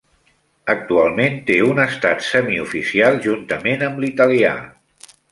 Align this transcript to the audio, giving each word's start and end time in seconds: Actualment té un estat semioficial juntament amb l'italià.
Actualment 0.73 1.35
té 1.49 1.57
un 1.73 1.81
estat 1.83 2.25
semioficial 2.29 3.19
juntament 3.29 3.85
amb 3.89 4.01
l'italià. 4.05 4.55